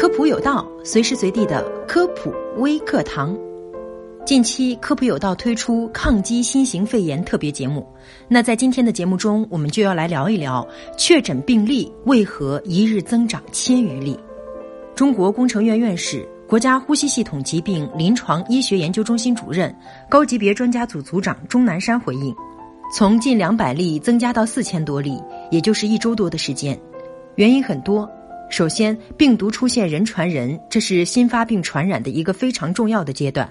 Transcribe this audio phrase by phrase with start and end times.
[0.00, 3.36] 科普有道，随时随地的科普微课堂。
[4.24, 7.86] 近期科普有道推出抗击新型肺炎特别节目，
[8.26, 10.66] 那在今天的节目中，我们就要来聊一聊
[10.96, 14.18] 确诊病例为何一日增长千余例。
[14.94, 19.70] 中国工程院院士、国家呼吸系统疾病临床医学研究中心主任、
[20.08, 22.34] 高级别专家组组长钟南山回应：
[22.96, 25.20] 从近两百例增加到四千多例，
[25.50, 26.80] 也就是一周多的时间，
[27.34, 28.10] 原因很多。
[28.50, 33.50] 首先，病毒出现人传人，这是新发病传染的一个非常重要的阶段。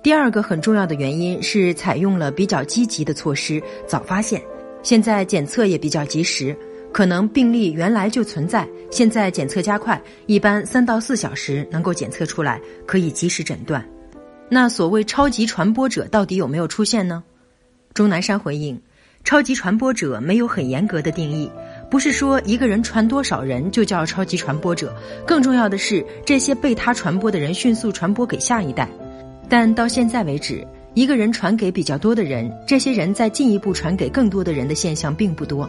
[0.00, 4.40] 第二个很重要的原因是采用了比较积极的措施，早发现。
[4.84, 6.56] 现在检测也比较及时，
[6.92, 13.84] 可能病例原来就存在，现在检测加快，一般三到四小时能够检测出来，可以及时诊断。
[14.48, 17.24] 那所谓超级传播者到底有没有出现呢？
[17.92, 18.80] 钟南山回应：
[19.24, 21.50] 超级传播者没有很严格的定义。
[21.90, 24.94] 不是说一个人传多少人就叫超级传播者，
[25.26, 28.88] 更重要的是这些被他传播的人迅速传播给下一代。
[29.48, 35.68] 但到现在为止，一个人传给比较多的人，这些人再进一步传给更多的人的现象并不多。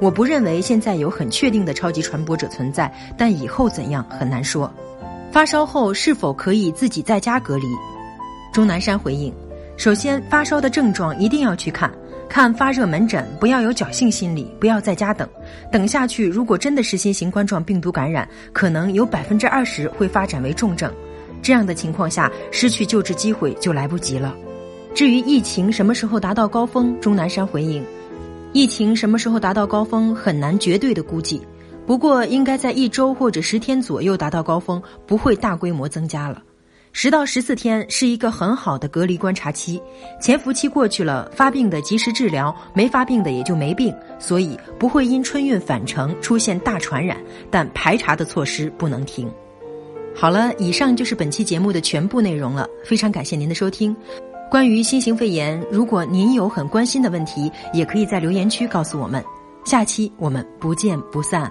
[0.00, 4.70] 我不认为现在有很确定的超级传播者存在，但以后怎样很难说。
[5.32, 7.66] 发烧后是否可以自己在家隔离？
[8.52, 9.32] 钟南山回应：
[9.76, 11.90] 首先，发烧的症状一定要去看。
[12.28, 15.28] 看发热门诊，不要有侥幸心理，不要在家等。
[15.70, 20.92] 等下去，如果真的是新型冠状病毒感染，可能有百分之二十会发展为重症。
[21.42, 24.34] 这样的情况下，失去救治机会就来不及了。
[24.94, 27.84] 至于疫情什么时候达到高峰，钟南山回应：
[28.52, 31.42] 疫情什么时候达到高峰很难绝对的估计，
[31.86, 36.42] 不过应该在一周或者十天左右达到高峰，不会大规模增加了。
[36.96, 39.82] 十到十四天是一个很好的隔离观察期，
[40.20, 47.18] 潜伏期过去了，发病的及时治疗，没发病的也就没病，所以不会因春运返程出现大传染，
[47.50, 49.28] 但排查的措施不能停。
[50.14, 53.94] 好了，以上就是本期节目的全部内容了，非常感谢您的收听。
[54.48, 59.22] 关于新型肺炎，如果您有很关心的问题，也可以在留言区告诉我们。
[59.64, 61.50] 下期我们不见不散。